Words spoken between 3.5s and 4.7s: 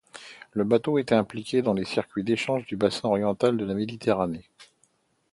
de la Méditerranée.